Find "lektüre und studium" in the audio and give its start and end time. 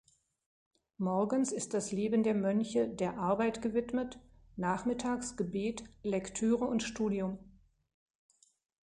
6.01-7.37